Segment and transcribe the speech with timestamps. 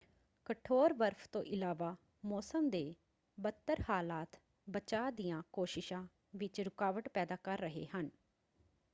[0.45, 1.95] ਕਠੋਰ ਬਰਫ਼ ਤੋਂ ਇਲਾਵਾ
[2.25, 2.83] ਮੌਸਮ ਦੇ
[3.37, 4.39] ਬਦਤਰ ਹਾਲਾਤ
[4.67, 6.03] ਬਚਾਅ ਦੀਆਂ ਕੋਸ਼ਿਸ਼ਾਂ
[6.35, 8.09] ਵਿੱਚ ਰੁਕਾਵਟ ਪੈਦਾ ਕਰ ਰਹੇ ਹਨ।